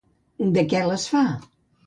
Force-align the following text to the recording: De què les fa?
De 0.55 0.63
què 0.71 0.81
les 0.87 1.05
fa? 1.13 1.23